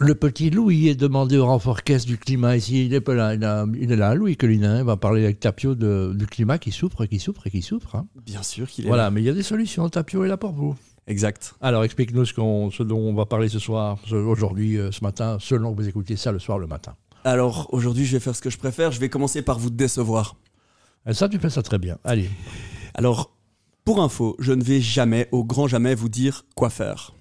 [0.00, 2.86] Le petit Louis est demandé au renfort caisse du climat ici.
[2.86, 4.76] Il est, pas là, il, a- il est là, Louis Colline.
[4.80, 7.94] Il va parler avec Tapio de- du climat qui souffre, qui souffre et qui souffre.
[7.96, 8.06] hein.
[8.26, 9.10] Bien sûr qu'il est Voilà, là.
[9.10, 9.88] mais il y a des solutions.
[9.88, 10.74] Tapio est là pour vous.
[11.06, 11.54] Exact.
[11.60, 15.80] Alors, explique-nous ce, dont on va parler ce soir, aujourd'hui, euh, ce matin, selon que
[15.82, 16.94] vous écoutez ça le soir, le matin.
[17.24, 18.90] Alors aujourd'hui, je vais faire ce que je préfère.
[18.90, 20.36] Je vais commencer par vous décevoir.
[21.06, 21.98] Et ça, tu fais ça très bien.
[22.04, 22.28] Allez.
[22.94, 23.34] Alors,
[23.84, 27.12] pour info, je ne vais jamais, au grand jamais, vous dire quoi faire.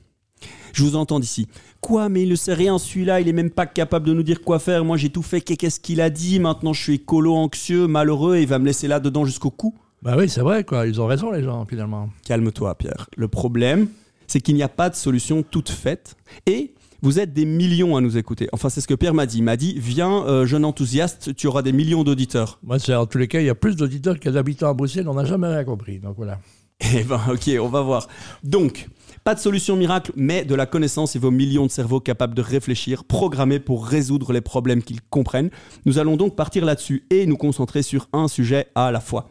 [0.73, 1.48] Je vous entends d'ici.
[1.82, 4.41] Quoi, mais il ne sait rien, celui-là, il est même pas capable de nous dire
[4.41, 4.84] quoi faire.
[4.86, 8.41] Moi, j'ai tout fait, qu'est-ce qu'il a dit Maintenant, je suis écolo, anxieux, malheureux, et
[8.41, 9.76] il va me laisser là-dedans jusqu'au cou.
[10.02, 10.88] Bah oui, c'est vrai, quoi.
[10.88, 12.09] Ils ont raison, les gens, finalement.
[12.26, 13.08] Calme-toi, Pierre.
[13.16, 13.88] Le problème,
[14.27, 16.16] c'est qu'il n'y a pas de solution toute faite.
[16.45, 18.48] Et vous êtes des millions à nous écouter.
[18.53, 19.38] Enfin, c'est ce que Pierre m'a dit.
[19.39, 22.59] Il m'a dit Viens, euh, jeune enthousiaste, tu auras des millions d'auditeurs.
[22.64, 25.08] Moi, c'est en tous les cas, il y a plus d'auditeurs a d'habitants à Bruxelles.
[25.08, 26.00] On n'a jamais rien compris.
[26.00, 26.39] Donc voilà.
[26.95, 28.08] Eh ben, ok, on va voir.
[28.44, 28.88] Donc,
[29.23, 32.41] pas de solution miracle, mais de la connaissance et vos millions de cerveaux capables de
[32.41, 35.50] réfléchir, programmés pour résoudre les problèmes qu'ils comprennent.
[35.86, 39.30] Nous allons donc partir là-dessus et nous concentrer sur un sujet à la fois.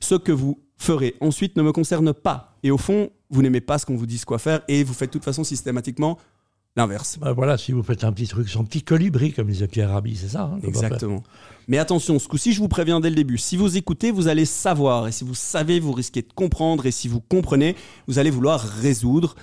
[0.00, 2.56] Ce que vous ferez ensuite ne me concerne pas.
[2.64, 5.10] Et au fond, vous n'aimez pas ce qu'on vous dise quoi faire et vous faites
[5.10, 6.18] de toute façon systématiquement
[6.76, 7.18] l'inverse.
[7.20, 10.16] Bah voilà, si vous faites un petit truc, son petit colibri, comme disait Pierre Rabhi,
[10.16, 10.58] c'est ça hein.
[10.62, 11.22] Exactement.
[11.68, 13.38] Mais attention, ce coup-ci, je vous préviens dès le début.
[13.38, 15.06] Si vous écoutez, vous allez savoir.
[15.06, 16.86] Et si vous savez, vous risquez de comprendre.
[16.86, 17.76] Et si vous comprenez,
[18.08, 19.36] vous allez vouloir résoudre.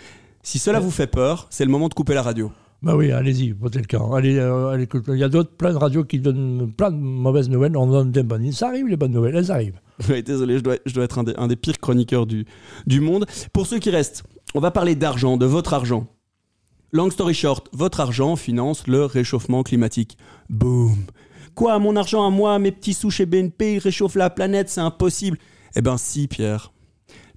[0.44, 2.52] Si cela vous fait peur, c'est le moment de couper la radio.
[2.82, 4.14] Bah oui, allez-y, votez le camp.
[4.14, 7.50] Allez, euh, allez, il y a d'autres, plein de radios qui donnent plein de mauvaises
[7.50, 7.76] nouvelles.
[7.76, 8.52] On donne des bonnes.
[8.54, 9.80] Ça arrive, les bonnes nouvelles, elles arrivent.
[10.10, 12.46] Ouais, désolé, je dois, je dois être un des, un des pires chroniqueurs du,
[12.88, 13.26] du monde.
[13.52, 14.24] Pour ceux qui restent,
[14.56, 16.08] on va parler d'argent, de votre argent.
[16.92, 20.18] Long story short, votre argent finance le réchauffement climatique.
[20.50, 20.98] Boum.
[21.54, 24.82] Quoi, mon argent à moi, mes petits sous chez BNP, ils réchauffent la planète, c'est
[24.82, 25.38] impossible.
[25.76, 26.72] Eh ben si, Pierre.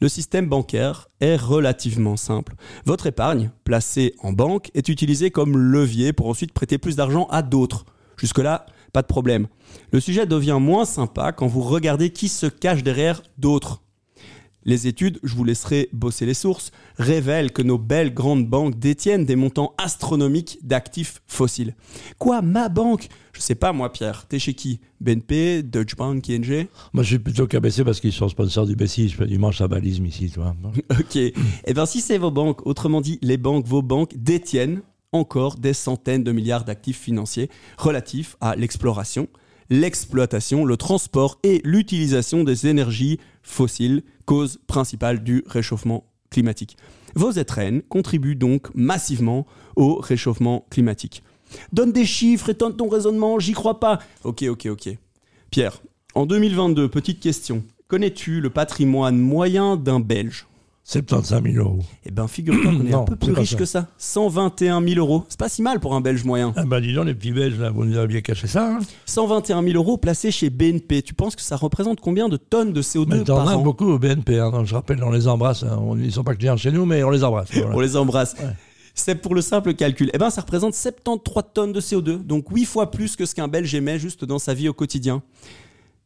[0.00, 2.54] Le système bancaire est relativement simple.
[2.86, 7.42] Votre épargne, placée en banque, est utilisée comme levier pour ensuite prêter plus d'argent à
[7.42, 7.84] d'autres.
[8.16, 9.48] Jusque-là, pas de problème.
[9.90, 13.82] Le sujet devient moins sympa quand vous regardez qui se cache derrière d'autres.
[14.64, 19.24] Les études, je vous laisserai bosser les sources, révèlent que nos belles grandes banques détiennent
[19.24, 21.74] des montants astronomiques d'actifs fossiles.
[22.18, 23.08] Quoi, ma banque?
[23.32, 24.80] Je sais pas moi Pierre, t'es chez qui?
[25.00, 29.08] BNP, Deutsche Bank, ING Moi, je suis plutôt KBC parce qu'ils sont sponsors du Bessie.
[29.08, 30.54] Je fais du manche à balisme ici, tu vois.
[30.90, 31.16] Ok.
[31.16, 35.74] Eh bien, si c'est vos banques, autrement dit, les banques, vos banques détiennent encore des
[35.74, 39.28] centaines de milliards d'actifs financiers relatifs à l'exploration,
[39.72, 46.76] l'exploitation, le transport et l'utilisation des énergies fossiles, cause principale du réchauffement climatique.
[47.14, 49.46] Vos étrennes contribuent donc massivement
[49.76, 51.22] au réchauffement climatique.
[51.72, 53.98] Donne des chiffres et ton raisonnement, j'y crois pas.
[54.24, 54.90] Ok, ok, ok.
[55.50, 55.82] Pierre,
[56.14, 57.64] en 2022, petite question.
[57.88, 60.46] Connais-tu le patrimoine moyen d'un Belge?
[60.84, 61.78] 75 000 euros.
[62.04, 63.56] eh ben, figure-toi qu'on est un peu plus riche ça.
[63.56, 63.86] que ça.
[63.98, 65.24] 121 000 euros.
[65.28, 66.52] C'est pas si mal pour un Belge moyen.
[66.56, 68.74] Ah bah dis donc, les petits Belges, là, vous nous aviez caché ça.
[68.76, 71.02] Hein 121 000 euros placés chez BNP.
[71.02, 73.86] Tu penses que ça représente combien de tonnes de CO2 mais par as an beaucoup
[73.92, 74.38] au BNP.
[74.40, 74.64] Hein.
[74.64, 75.62] Je rappelle, on les embrasse.
[75.62, 75.80] hein.
[75.98, 77.48] Ils sont pas clients chez nous, mais on les embrasse.
[77.52, 77.70] Voilà.
[77.76, 78.34] On les embrasse.
[78.40, 78.50] Ouais.
[78.94, 80.10] C'est pour le simple calcul.
[80.12, 82.18] Eh ben, ça représente 73 tonnes de CO2.
[82.26, 85.22] Donc 8 fois plus que ce qu'un Belge émet juste dans sa vie au quotidien.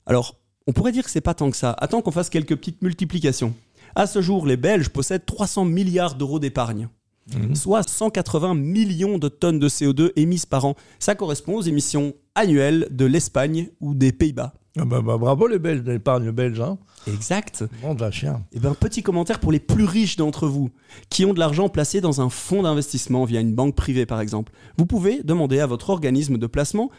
[0.04, 0.36] Alors,
[0.68, 1.72] on pourrait dire que c'est pas tant que ça.
[1.78, 3.54] Attends qu'on fasse quelques petites multiplications.
[3.96, 6.88] À ce jour, les Belges possèdent 300 milliards d'euros d'épargne.
[7.34, 7.56] Mhm.
[7.56, 10.76] soit 180 millions de tonnes de CO2 émises par an.
[11.00, 14.54] Ça correspond aux émissions annuelles de l'Espagne ou des Pays-Bas.
[14.78, 16.60] Ah bah, bah, bravo les Belges, l'épargne belge.
[16.60, 16.78] Hein.
[17.08, 17.64] Exact.
[17.82, 18.44] Bon, de la chien.
[18.52, 20.70] Et ben, petit commentaire pour les plus riches d'entre vous,
[21.08, 24.52] qui ont de l'argent placé dans un fonds d'investissement via une banque privée par exemple.
[24.78, 26.90] Vous pouvez demander à votre organisme de placement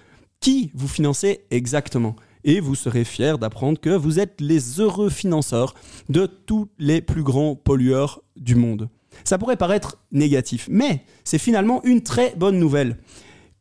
[0.42, 2.16] qui vous financez exactement.
[2.48, 5.76] Et vous serez fier d'apprendre que vous êtes les heureux financeurs
[6.08, 8.90] de tous les plus grands pollueurs du monde.
[9.26, 13.00] Ça pourrait paraître négatif, mais c'est finalement une très bonne nouvelle.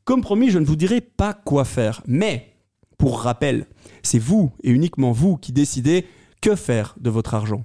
[0.05, 2.55] Comme promis, je ne vous dirai pas quoi faire, mais
[2.97, 3.67] pour rappel,
[4.05, 6.07] c'est vous et uniquement vous qui décidez
[6.41, 7.65] que faire de votre argent.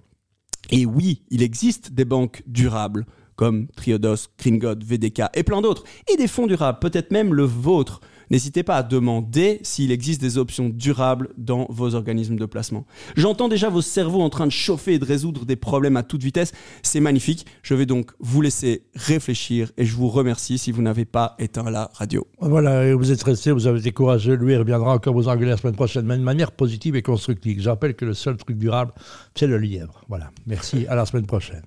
[0.72, 3.06] Et oui, il existe des banques durables,
[3.36, 8.02] comme Triodos, Gringotts, VDK et plein d'autres, et des fonds durables, peut-être même le vôtre.
[8.32, 12.86] N'hésitez pas à demander s'il existe des options durables dans vos organismes de placement.
[13.18, 16.24] J'entends déjà vos cerveaux en train de chauffer et de résoudre des problèmes à toute
[16.24, 16.54] vitesse.
[16.82, 17.46] C'est magnifique.
[17.62, 21.70] Je vais donc vous laisser réfléchir et je vous remercie si vous n'avez pas éteint
[21.70, 22.26] la radio.
[22.40, 24.36] Voilà, vous êtes resté, vous avez été courageux.
[24.36, 27.62] Lui, reviendra encore vous engueuler la semaine prochaine, mais de manière positive et constructive.
[27.62, 28.94] Je rappelle que le seul truc durable,
[29.36, 30.06] c'est le lièvre.
[30.08, 30.32] Voilà.
[30.48, 31.60] Merci, à la semaine prochaine.